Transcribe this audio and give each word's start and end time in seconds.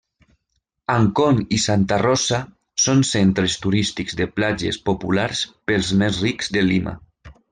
Ancón 0.93 1.35
i 1.57 1.59
Santa 1.65 1.99
Rosa 2.03 2.39
són 2.87 3.03
centres 3.11 3.57
turístics 3.67 4.17
de 4.23 4.29
platges 4.39 4.81
populars 4.91 5.43
pels 5.71 5.95
més 6.03 6.23
rics 6.27 6.53
de 6.57 6.67
Lima. 6.73 6.99